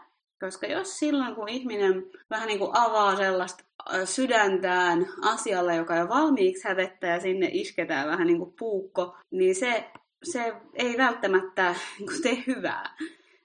Koska 0.40 0.66
jos 0.66 0.98
silloin, 0.98 1.34
kun 1.34 1.48
ihminen 1.48 2.06
vähän 2.30 2.46
niin 2.46 2.58
kuin 2.58 2.70
avaa 2.74 3.16
sellaista 3.16 3.64
sydäntään 4.04 5.06
asialle, 5.22 5.76
joka 5.76 5.96
jo 5.96 6.08
valmiiksi 6.08 6.68
hävettää 6.68 7.10
ja 7.10 7.20
sinne 7.20 7.48
isketään 7.52 8.08
vähän 8.08 8.26
niin 8.26 8.38
kuin 8.38 8.54
puukko, 8.58 9.16
niin 9.30 9.54
se, 9.54 9.90
se 10.22 10.52
ei 10.74 10.98
välttämättä 10.98 11.74
niin 11.98 12.22
tee 12.22 12.44
hyvää. 12.46 12.96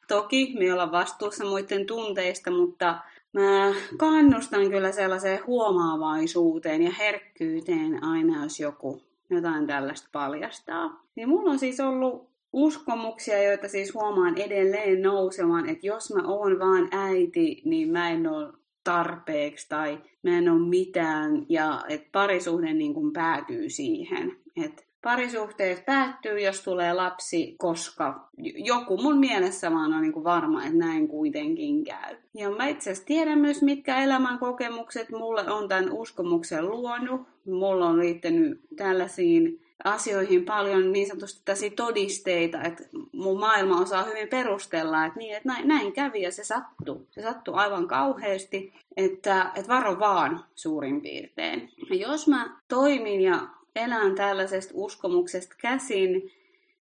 Toki 0.08 0.56
me 0.60 0.74
ollaan 0.74 0.92
vastuussa 0.92 1.46
muiden 1.46 1.86
tunteista, 1.86 2.52
mutta 2.52 3.00
mä 3.34 3.74
kannustan 3.98 4.70
kyllä 4.70 4.92
sellaiseen 4.92 5.40
huomaavaisuuteen 5.48 6.84
ja 6.84 6.92
herkkyyteen 6.92 8.04
aina, 8.04 8.44
jos 8.44 8.60
joku 8.60 9.02
jotain 9.30 9.68
tällaista 9.68 10.10
paljastaa. 10.12 11.04
Niin 11.16 11.30
mulla 11.30 11.52
on 11.52 11.60
siis 11.60 11.80
ollut 11.80 12.30
uskomuksia, 12.54 13.44
joita 13.44 13.68
siis 13.68 13.94
huomaan 13.94 14.38
edelleen 14.38 15.02
nousemaan, 15.02 15.70
että 15.70 15.88
jos 15.88 16.14
mä 16.14 16.28
oon 16.28 16.60
vaan 16.60 16.88
äiti, 16.92 17.62
niin 17.66 17.90
mä 17.90 18.10
en 18.10 18.28
ole 18.28 18.54
tarpeeksi 18.84 19.70
tai 19.70 19.98
mä 20.24 20.38
en 20.38 20.50
ole 20.50 20.70
mitään 20.70 21.46
ja 21.50 21.84
että 21.90 22.10
parisuhde 22.12 22.74
niin 22.74 22.94
kuin 22.94 23.14
päätyy 23.14 23.70
siihen. 23.70 24.38
Että 24.66 24.84
parisuhteet 25.04 25.86
päättyy, 25.86 26.40
jos 26.40 26.62
tulee 26.62 26.94
lapsi, 26.94 27.56
koska 27.58 28.30
joku 28.56 28.98
mun 28.98 29.18
mielessä 29.18 29.72
vaan 29.72 29.94
on 29.94 30.02
niin 30.02 30.24
varma, 30.24 30.64
että 30.64 30.78
näin 30.78 31.08
kuitenkin 31.08 31.84
käy. 31.84 32.16
Ja 32.34 32.50
mä 32.50 32.68
itse 32.68 32.92
asiassa 32.92 33.08
tiedän 33.08 33.40
myös, 33.40 33.62
mitkä 33.62 34.04
elämän 34.04 34.40
kokemukset 34.40 35.12
mulle 35.12 35.52
on 35.52 35.68
tämän 35.68 35.92
uskomuksen 35.92 36.70
luonut. 36.70 37.22
Mulla 37.46 37.86
on 37.86 38.00
liittynyt 38.00 38.62
tällaisiin 38.76 39.68
asioihin 39.84 40.46
paljon 40.46 40.92
niin 40.92 41.08
sanotusti 41.08 41.42
tällaisia 41.46 41.72
todisteita, 41.76 42.62
että 42.62 42.84
mun 43.12 43.40
maailma 43.40 43.82
osaa 43.82 44.04
hyvin 44.04 44.28
perustella, 44.28 45.06
että, 45.06 45.20
niin, 45.20 45.36
että 45.36 45.50
näin, 45.50 45.68
näin 45.68 45.94
kävi 45.94 46.22
ja 46.22 46.32
se 46.32 46.44
sattui. 46.44 47.00
Se 47.12 47.22
sattui 47.22 47.54
aivan 47.58 47.88
kauheasti, 47.88 48.74
että, 48.98 49.52
että 49.56 49.74
varo 49.74 50.00
vaan 50.00 50.44
suurin 50.56 51.02
piirtein. 51.02 51.72
Ja 51.90 51.96
jos 51.96 52.28
mä 52.28 52.58
toimin 52.68 53.22
ja 53.22 53.40
elän 53.78 54.16
tällaisesta 54.16 54.72
uskomuksesta 54.76 55.56
käsin, 55.62 56.32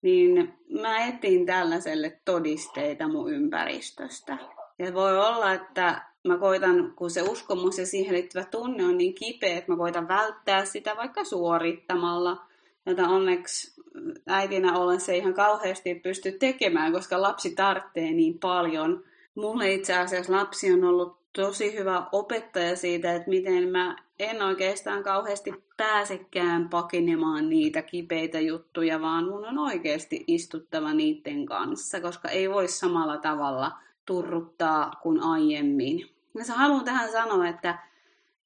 niin 0.02 0.54
mä 0.82 1.06
etin 1.06 1.46
tällaiselle 1.46 2.20
todisteita 2.26 3.08
mun 3.08 3.34
ympäristöstä. 3.34 4.38
Ja 4.80 4.94
voi 4.94 5.18
olla, 5.18 5.54
että 5.54 6.02
mä 6.28 6.38
koitan, 6.38 6.94
kun 6.96 7.10
se 7.12 7.22
uskomus 7.22 7.78
ja 7.78 7.86
siihen 7.86 8.16
liittyvä 8.16 8.46
tunne 8.46 8.86
on 8.86 8.98
niin 8.98 9.14
kipeä, 9.14 9.58
että 9.58 9.72
mä 9.72 9.78
koitan 9.78 10.08
välttää 10.08 10.66
sitä 10.66 10.96
vaikka 10.96 11.24
suorittamalla– 11.24 12.38
jota 12.86 13.08
onneksi 13.08 13.82
äitinä 14.28 14.78
olen 14.78 15.02
se 15.02 15.18
ihan 15.18 15.34
kauheasti 15.34 15.96
pysty 15.96 16.32
tekemään, 16.32 16.94
koska 16.94 17.22
lapsi 17.22 17.56
tarvitsee 17.56 18.12
niin 18.12 18.40
paljon. 18.40 19.04
Mulle 19.36 19.74
itse 19.74 19.98
asiassa 19.98 20.34
lapsi 20.34 20.72
on 20.74 20.84
ollut 20.84 21.19
tosi 21.42 21.76
hyvä 21.78 22.08
opettaja 22.12 22.76
siitä, 22.76 23.16
että 23.16 23.30
miten 23.30 23.70
mä 23.70 23.96
en 24.20 24.42
oikeastaan 24.42 25.04
kauheasti 25.04 25.54
pääsekään 25.78 26.70
pakenemaan 26.70 27.50
niitä 27.50 27.82
kipeitä 27.82 28.40
juttuja, 28.40 29.02
vaan 29.02 29.26
mun 29.26 29.46
on 29.46 29.58
oikeasti 29.58 30.24
istuttava 30.28 30.94
niiden 30.94 31.46
kanssa, 31.46 32.02
koska 32.02 32.30
ei 32.30 32.50
voi 32.50 32.68
samalla 32.68 33.18
tavalla 33.18 33.72
turruttaa 34.06 34.92
kuin 35.02 35.20
aiemmin. 35.24 36.10
Ja 36.36 36.54
haluan 36.56 36.86
tähän 36.86 37.12
sanoa, 37.12 37.48
että 37.48 37.80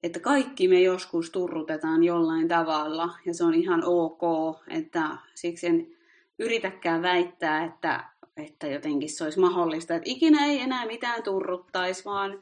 että 0.04 0.20
kaikki 0.20 0.68
me 0.68 0.82
joskus 0.82 1.30
turrutetaan 1.32 2.04
jollain 2.04 2.48
tavalla 2.48 3.10
ja 3.26 3.34
se 3.34 3.44
on 3.44 3.54
ihan 3.54 3.84
ok, 3.86 4.22
että 4.68 5.10
siksi 5.36 5.68
en 5.68 5.88
yritäkään 6.40 7.02
väittää, 7.02 7.64
että, 7.64 8.04
että 8.38 8.68
jotenkin 8.68 9.10
se 9.10 9.24
olisi 9.24 9.40
mahdollista, 9.40 9.96
että 9.96 10.10
ikinä 10.10 10.46
ei 10.46 10.60
enää 10.60 10.86
mitään 10.86 11.24
turruttaisi, 11.24 12.06
vaan 12.06 12.40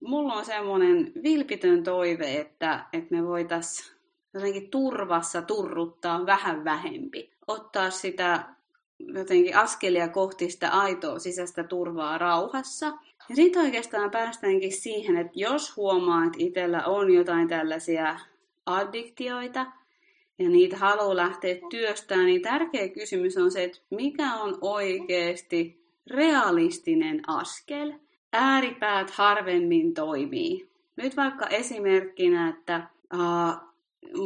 mulla 0.00 0.34
on 0.34 0.44
semmoinen 0.44 1.12
vilpitön 1.22 1.82
toive, 1.82 2.36
että, 2.36 2.84
että 2.92 3.14
me 3.14 3.26
voitaisiin 3.26 3.96
jotenkin 4.34 4.70
turvassa 4.70 5.42
turruttaa 5.42 6.26
vähän 6.26 6.64
vähempi. 6.64 7.30
Ottaa 7.46 7.90
sitä 7.90 8.44
jotenkin 8.98 9.56
askelia 9.56 10.08
kohti 10.08 10.50
sitä 10.50 10.68
aitoa 10.68 11.18
sisäistä 11.18 11.64
turvaa 11.64 12.18
rauhassa– 12.18 12.92
ja 13.30 13.36
sitten 13.36 13.62
oikeastaan 13.62 14.10
päästäänkin 14.10 14.72
siihen, 14.72 15.16
että 15.16 15.32
jos 15.34 15.76
huomaa, 15.76 16.24
että 16.24 16.38
itsellä 16.38 16.84
on 16.84 17.14
jotain 17.14 17.48
tällaisia 17.48 18.20
addiktioita, 18.66 19.66
ja 20.38 20.48
niitä 20.48 20.76
haluaa 20.76 21.16
lähteä 21.16 21.56
työstämään, 21.70 22.26
niin 22.26 22.42
tärkeä 22.42 22.88
kysymys 22.88 23.36
on 23.36 23.50
se, 23.50 23.64
että 23.64 23.78
mikä 23.90 24.34
on 24.34 24.58
oikeasti 24.60 25.84
realistinen 26.06 27.20
askel. 27.26 27.92
Ääripäät 28.32 29.10
harvemmin 29.10 29.94
toimii. 29.94 30.68
Nyt 30.96 31.16
vaikka 31.16 31.46
esimerkkinä, 31.46 32.48
että 32.48 32.86
uh, 33.14 33.70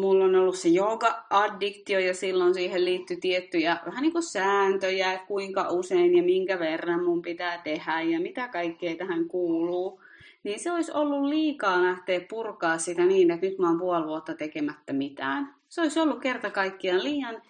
mulla 0.00 0.24
on 0.24 0.34
ollut 0.34 0.56
se 0.56 0.68
jooga-addiktio 0.68 1.98
ja 1.98 2.14
silloin 2.14 2.54
siihen 2.54 2.84
liittyy 2.84 3.16
tiettyjä 3.16 3.76
vähän 3.86 4.02
niin 4.02 4.12
kuin 4.12 4.22
sääntöjä, 4.22 5.12
että 5.12 5.26
kuinka 5.26 5.68
usein 5.70 6.16
ja 6.16 6.22
minkä 6.22 6.58
verran 6.58 7.04
mun 7.04 7.22
pitää 7.22 7.58
tehdä 7.58 8.00
ja 8.00 8.20
mitä 8.20 8.48
kaikkea 8.48 8.96
tähän 8.96 9.28
kuuluu. 9.28 10.00
Niin 10.42 10.60
se 10.60 10.72
olisi 10.72 10.92
ollut 10.92 11.28
liikaa 11.28 11.82
lähteä 11.82 12.20
purkaa 12.20 12.78
sitä 12.78 13.04
niin, 13.04 13.30
että 13.30 13.46
nyt 13.46 13.58
mä 13.58 13.68
oon 13.68 13.78
puoli 13.78 14.06
vuotta 14.06 14.34
tekemättä 14.34 14.92
mitään. 14.92 15.54
Se 15.68 15.80
olisi 15.80 16.00
ollut 16.00 16.20
kerta 16.20 16.50
kaikkiaan 16.50 17.04
liian 17.04 17.42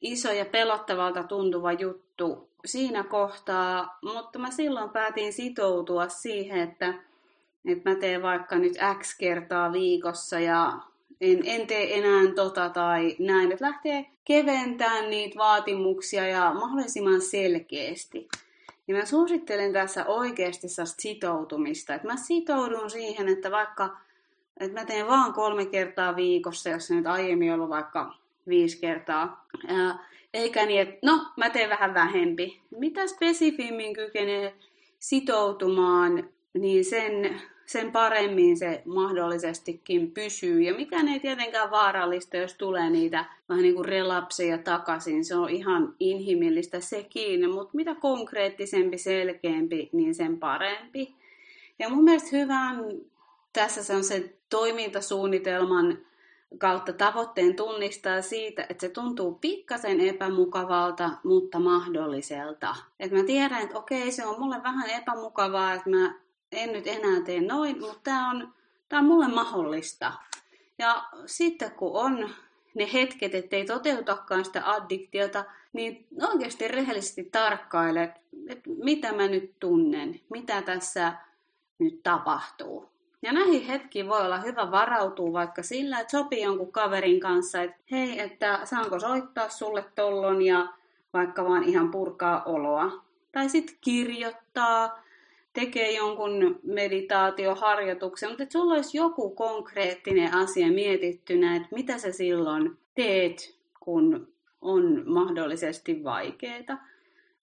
iso 0.00 0.32
ja 0.32 0.44
pelottavalta 0.44 1.22
tuntuva 1.22 1.72
juttu 1.72 2.48
siinä 2.64 3.02
kohtaa, 3.02 3.98
mutta 4.02 4.38
mä 4.38 4.50
silloin 4.50 4.90
päätin 4.90 5.32
sitoutua 5.32 6.08
siihen, 6.08 6.60
että, 6.60 6.94
että 7.64 7.90
mä 7.90 7.96
teen 7.96 8.22
vaikka 8.22 8.56
nyt 8.58 8.72
X 8.98 9.16
kertaa 9.18 9.72
viikossa 9.72 10.40
ja 10.40 10.78
en, 11.20 11.42
en 11.44 11.66
tee 11.66 11.98
enää 11.98 12.34
tota 12.34 12.68
tai 12.68 13.16
näin, 13.18 13.52
että 13.52 13.64
lähtee 13.64 14.06
keventämään 14.24 15.10
niitä 15.10 15.38
vaatimuksia 15.38 16.26
ja 16.26 16.54
mahdollisimman 16.54 17.20
selkeästi. 17.20 18.28
Ja 18.88 18.96
mä 18.96 19.04
suosittelen 19.04 19.72
tässä 19.72 20.04
oikeasti 20.06 20.66
sitoutumista, 20.84 21.94
että 21.94 22.08
mä 22.08 22.16
sitoudun 22.16 22.90
siihen, 22.90 23.28
että 23.28 23.50
vaikka 23.50 23.96
että 24.60 24.80
mä 24.80 24.86
teen 24.86 25.06
vaan 25.06 25.32
kolme 25.32 25.66
kertaa 25.66 26.16
viikossa, 26.16 26.70
jos 26.70 26.86
se 26.86 26.94
nyt 26.94 27.06
aiemmin 27.06 27.52
ollut 27.52 27.68
vaikka 27.68 28.14
viisi 28.48 28.80
kertaa, 28.80 29.46
eikä 30.34 30.66
niin, 30.66 30.80
että 30.80 30.98
no, 31.02 31.26
mä 31.36 31.50
teen 31.50 31.70
vähän 31.70 31.94
vähempi. 31.94 32.60
Mitä 32.70 33.06
spesifimmin 33.06 33.94
kykenee 33.94 34.54
sitoutumaan, 34.98 36.28
niin 36.54 36.84
sen 36.84 37.40
sen 37.66 37.92
paremmin 37.92 38.56
se 38.56 38.82
mahdollisestikin 38.84 40.10
pysyy. 40.10 40.62
Ja 40.62 40.74
mikään 40.74 41.08
ei 41.08 41.20
tietenkään 41.20 41.70
vaarallista, 41.70 42.36
jos 42.36 42.54
tulee 42.54 42.90
niitä 42.90 43.24
vähän 43.48 43.62
niin 43.62 43.74
kuin 43.74 43.84
relapseja 43.84 44.58
takaisin. 44.58 45.24
Se 45.24 45.36
on 45.36 45.50
ihan 45.50 45.94
inhimillistä 46.00 46.80
sekin, 46.80 47.50
mutta 47.50 47.76
mitä 47.76 47.94
konkreettisempi, 47.94 48.98
selkeämpi, 48.98 49.88
niin 49.92 50.14
sen 50.14 50.38
parempi. 50.38 51.14
Ja 51.78 51.88
mun 51.88 52.04
mielestä 52.04 52.36
hyvän 52.36 52.84
tässä 53.52 53.84
se 53.84 53.96
on 53.96 54.04
se 54.04 54.34
toimintasuunnitelman 54.50 55.98
kautta 56.58 56.92
tavoitteen 56.92 57.56
tunnistaa 57.56 58.22
siitä, 58.22 58.66
että 58.68 58.80
se 58.80 58.88
tuntuu 58.88 59.34
pikkasen 59.34 60.00
epämukavalta, 60.00 61.10
mutta 61.24 61.58
mahdolliselta. 61.58 62.76
Että 63.00 63.16
mä 63.16 63.24
tiedän, 63.24 63.62
että 63.62 63.78
okei, 63.78 64.12
se 64.12 64.26
on 64.26 64.40
mulle 64.40 64.62
vähän 64.62 64.90
epämukavaa, 64.90 65.72
että 65.72 65.90
mä 65.90 66.14
en 66.52 66.72
nyt 66.72 66.86
enää 66.86 67.20
tee 67.20 67.40
noin, 67.40 67.80
mutta 67.80 68.00
tämä 68.02 68.30
on, 68.30 68.54
tää 68.88 68.98
on 68.98 69.04
mulle 69.04 69.28
mahdollista. 69.28 70.12
Ja 70.78 71.04
sitten 71.26 71.70
kun 71.72 71.90
on 71.92 72.30
ne 72.74 72.92
hetket, 72.92 73.34
ettei 73.34 73.64
toteutakaan 73.64 74.44
sitä 74.44 74.70
addiktiota, 74.70 75.44
niin 75.72 76.06
oikeasti 76.32 76.68
rehellisesti 76.68 77.24
tarkkaile, 77.24 78.14
että 78.48 78.70
mitä 78.84 79.12
mä 79.12 79.28
nyt 79.28 79.54
tunnen, 79.60 80.20
mitä 80.30 80.62
tässä 80.62 81.12
nyt 81.78 82.02
tapahtuu. 82.02 82.91
Ja 83.22 83.32
näihin 83.32 83.66
hetkiin 83.66 84.08
voi 84.08 84.20
olla 84.20 84.40
hyvä 84.40 84.70
varautua 84.70 85.32
vaikka 85.32 85.62
sillä, 85.62 86.00
että 86.00 86.10
sopii 86.10 86.42
jonkun 86.42 86.72
kaverin 86.72 87.20
kanssa, 87.20 87.62
että 87.62 87.76
hei, 87.90 88.20
että 88.20 88.60
saanko 88.64 89.00
soittaa 89.00 89.48
sulle 89.48 89.84
tollon 89.94 90.42
ja 90.42 90.66
vaikka 91.12 91.44
vaan 91.44 91.64
ihan 91.64 91.90
purkaa 91.90 92.42
oloa. 92.44 93.04
Tai 93.32 93.48
sitten 93.48 93.76
kirjoittaa 93.80 95.02
tekee 95.52 95.92
jonkun 95.92 96.60
meditaatioharjoituksen, 96.62 98.28
mutta 98.28 98.42
että 98.42 98.52
sulla 98.52 98.74
olisi 98.74 98.96
joku 98.96 99.30
konkreettinen 99.30 100.34
asia 100.34 100.66
mietittynä, 100.66 101.56
että 101.56 101.68
mitä 101.70 101.98
sä 101.98 102.12
silloin 102.12 102.78
teet, 102.94 103.56
kun 103.80 104.28
on 104.60 105.02
mahdollisesti 105.06 106.04
vaikeaa. 106.04 106.86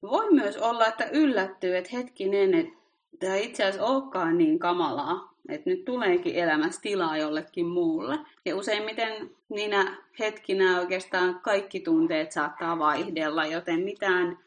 Voi 0.01 0.33
myös 0.33 0.57
olla, 0.57 0.87
että 0.87 1.09
yllättyy, 1.13 1.77
että 1.77 1.89
hetkinen, 1.93 2.53
että 2.53 2.73
tämä 3.19 3.35
itse 3.35 3.63
asiassa 3.63 3.85
olekaan 3.85 4.37
niin 4.37 4.59
kamalaa, 4.59 5.28
että 5.49 5.69
nyt 5.69 5.85
tuleekin 5.85 6.35
elämässä 6.35 6.81
tilaa 6.81 7.17
jollekin 7.17 7.65
muulle. 7.65 8.19
Ja 8.45 8.55
useimmiten 8.55 9.29
niinä 9.49 9.97
hetkinä 10.19 10.79
oikeastaan 10.79 11.39
kaikki 11.41 11.79
tunteet 11.79 12.31
saattaa 12.31 12.79
vaihdella, 12.79 13.45
joten 13.45 13.79
mitään, 13.79 14.39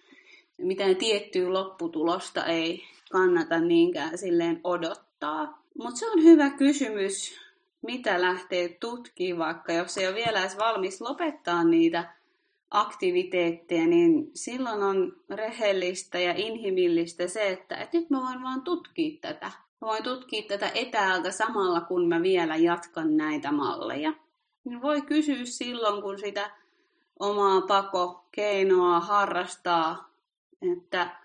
mitään 0.58 0.96
tiettyä 0.96 1.52
lopputulosta 1.52 2.46
ei 2.46 2.84
kannata 3.12 3.60
niinkään 3.60 4.18
silleen 4.18 4.60
odottaa. 4.64 5.62
Mutta 5.78 5.98
se 5.98 6.10
on 6.10 6.22
hyvä 6.22 6.50
kysymys, 6.50 7.40
mitä 7.82 8.20
lähtee 8.20 8.68
tutkimaan, 8.80 9.54
vaikka 9.54 9.72
jos 9.72 9.98
ei 9.98 10.06
ole 10.06 10.14
vielä 10.14 10.40
edes 10.40 10.58
valmis 10.58 11.00
lopettaa 11.00 11.64
niitä 11.64 12.14
aktiviteetteja, 12.70 13.86
niin 13.86 14.30
silloin 14.34 14.82
on 14.82 15.16
rehellistä 15.30 16.18
ja 16.18 16.34
inhimillistä 16.36 17.28
se, 17.28 17.48
että, 17.48 17.76
että 17.76 17.98
nyt 17.98 18.10
mä 18.10 18.20
voin 18.20 18.42
vaan 18.42 18.62
tutkia 18.62 19.18
tätä. 19.20 19.50
Mä 19.82 19.88
voin 19.88 20.02
tutkia 20.02 20.42
tätä 20.42 20.70
etäältä 20.74 21.30
samalla, 21.30 21.80
kun 21.80 22.08
mä 22.08 22.22
vielä 22.22 22.56
jatkan 22.56 23.16
näitä 23.16 23.52
malleja. 23.52 24.12
Niin 24.64 24.82
voi 24.82 25.02
kysyä 25.02 25.44
silloin, 25.44 26.02
kun 26.02 26.18
sitä 26.18 26.50
omaa 27.20 27.60
pakokeinoa 27.60 29.00
harrastaa, 29.00 30.10
että 30.72 31.16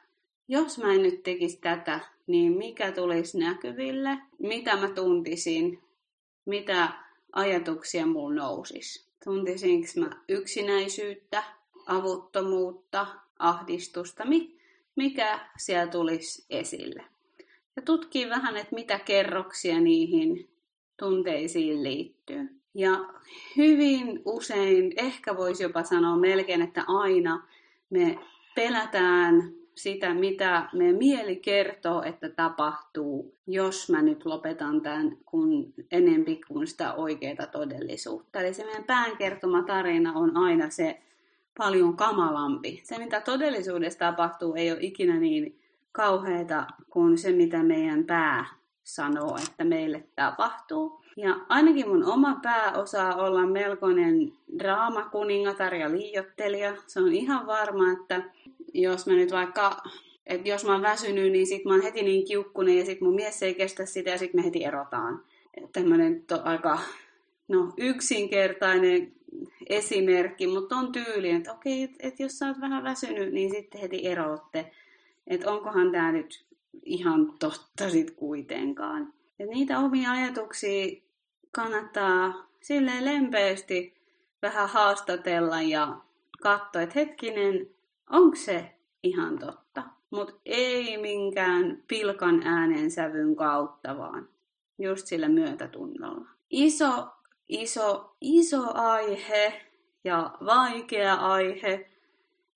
jos 0.48 0.78
mä 0.78 0.94
en 0.94 1.04
nyt 1.04 1.24
tekisi 1.24 1.58
tätä, 1.62 2.00
niin 2.28 2.58
mikä 2.58 2.92
tulisi 2.92 3.38
näkyville, 3.38 4.18
mitä 4.40 4.76
mä 4.76 4.88
tuntisin, 4.88 5.84
mitä 6.46 6.90
ajatuksia 7.32 8.06
mulla 8.06 8.36
nousisi. 8.36 9.08
Tuntisinko 9.24 9.88
mä 9.96 10.10
yksinäisyyttä, 10.30 11.44
avuttomuutta, 11.86 13.08
ahdistusta, 13.40 14.24
mikä 14.96 15.40
siellä 15.58 15.92
tulisi 15.92 16.46
esille. 16.50 17.17
Ja 17.78 17.84
tutkii 17.84 18.30
vähän, 18.30 18.58
että 18.58 18.76
mitä 18.76 19.00
kerroksia 19.00 19.80
niihin 19.80 20.50
tunteisiin 21.00 21.84
liittyy. 21.84 22.50
Ja 22.74 23.06
hyvin 23.58 24.22
usein, 24.26 24.94
ehkä 24.98 25.38
voisi 25.38 25.64
jopa 25.64 25.84
sanoa 25.84 26.18
melkein, 26.18 26.62
että 26.62 26.84
aina 26.88 27.48
me 27.90 28.20
pelätään 28.56 29.54
sitä, 29.76 30.14
mitä 30.14 30.70
meidän 30.74 30.96
mieli 30.96 31.36
kertoo, 31.36 32.04
että 32.04 32.30
tapahtuu, 32.30 33.36
jos 33.48 33.90
mä 33.90 34.02
nyt 34.02 34.26
lopetan 34.26 34.82
tämän 34.82 35.18
kun 35.26 35.74
enempi 35.92 36.42
kuin 36.48 36.68
sitä 36.68 36.94
oikeaa 36.94 37.48
todellisuutta. 37.52 38.42
Eli 38.42 38.54
se 38.54 38.66
meidän 38.66 38.84
pään 38.84 39.18
kertoma 39.18 39.64
tarina 39.64 40.14
on 40.14 40.38
aina 40.38 40.70
se 40.70 41.02
paljon 41.58 41.98
kamalampi. 41.98 42.82
Se, 42.84 42.98
mitä 42.98 43.22
todellisuudessa 43.22 44.00
tapahtuu, 44.00 44.56
ei 44.56 44.72
ole 44.72 44.80
ikinä 44.82 45.20
niin 45.20 45.60
kauheita 45.98 46.68
kuin 46.90 47.18
se, 47.18 47.32
mitä 47.32 47.64
meidän 47.64 48.04
pää 48.04 48.46
sanoo, 48.84 49.38
että 49.38 49.64
meille 49.64 50.04
tapahtuu. 50.16 51.02
Ja 51.16 51.36
ainakin 51.50 51.88
mun 51.88 52.04
oma 52.04 52.40
pää 52.44 52.74
osaa 52.74 53.16
olla 53.16 53.46
melkoinen 53.46 54.34
draamakuningatar 54.60 55.76
ja 55.76 55.92
liiottelija. 55.92 56.76
Se 56.88 57.00
on 57.00 57.14
ihan 57.14 57.48
varma, 57.48 57.92
että 57.92 58.24
jos 58.74 59.08
mä 59.08 59.14
nyt 59.14 59.32
vaikka, 59.32 59.84
että 60.26 60.50
jos 60.50 60.66
mä 60.66 60.72
oon 60.72 60.82
väsynyt, 60.82 61.32
niin 61.32 61.48
sit 61.48 61.66
mä 61.66 61.74
oon 61.74 61.84
heti 61.84 62.04
niin 62.04 62.26
kiukkunen 62.26 62.78
ja 62.78 62.86
sit 62.86 63.02
mun 63.02 63.16
mies 63.16 63.44
ei 63.44 63.56
kestä 63.56 63.86
sitä 63.86 64.10
ja 64.10 64.18
sit 64.18 64.34
me 64.34 64.44
heti 64.44 64.64
erotaan. 64.64 65.24
Tämmönen 65.74 66.24
to, 66.24 66.42
aika 66.44 66.80
no, 67.48 67.74
yksinkertainen 67.78 69.12
esimerkki, 69.70 70.48
mutta 70.48 70.76
on 70.76 70.92
tyyli, 70.92 71.32
että 71.32 71.54
okei, 71.54 71.84
että 71.84 71.98
et 72.00 72.20
jos 72.20 72.40
sä 72.40 72.48
oot 72.48 72.62
vähän 72.62 72.84
väsynyt, 72.84 73.34
niin 73.34 73.50
sitten 73.50 73.82
heti 73.82 74.08
eroatte. 74.08 74.72
Että 75.28 75.52
onkohan 75.52 75.92
tämä 75.92 76.12
nyt 76.12 76.46
ihan 76.86 77.34
totta 77.40 77.90
sit 77.90 78.12
kuitenkaan. 78.12 79.14
Et 79.40 79.50
niitä 79.50 79.80
omia 79.80 80.12
ajatuksia 80.12 81.02
kannattaa 81.52 82.48
silleen 82.62 83.06
lempeästi 83.06 83.98
vähän 84.42 84.70
haastatella 84.70 85.62
ja 85.62 85.98
katsoa, 86.42 86.82
että 86.82 87.00
hetkinen, 87.00 87.68
onko 88.10 88.36
se 88.36 88.76
ihan 89.04 89.40
totta? 89.40 89.84
Mutta 90.10 90.34
ei 90.46 90.98
minkään 90.98 91.84
pilkan 91.88 92.44
äänensävyn 92.44 93.36
kautta, 93.36 93.98
vaan 93.98 94.30
just 94.80 95.08
sillä 95.08 95.30
myötätunnolla. 95.30 96.26
Iso, 96.50 97.08
iso, 97.50 98.16
iso 98.22 98.62
aihe 98.74 99.62
ja 100.04 100.32
vaikea 100.46 101.14
aihe. 101.14 101.90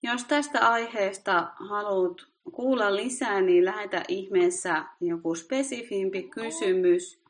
Jos 0.04 0.24
tästä 0.24 0.70
aiheesta 0.70 1.52
haluat 1.56 2.31
kuulla 2.52 2.96
lisää, 2.96 3.42
niin 3.42 3.66
lähetä 3.66 4.04
ihmeessä 4.08 4.86
joku 5.02 5.36
spesifimpi 5.36 6.24
kysymys. 6.24 7.22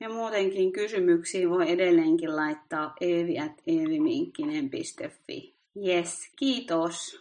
Ja 0.00 0.08
muutenkin 0.08 0.72
kysymyksiä 0.72 1.50
voi 1.50 1.70
edelleenkin 1.70 2.36
laittaa 2.36 2.94
eevi 3.00 3.38
at 3.38 3.62
Yes, 5.86 6.30
kiitos. 6.36 7.14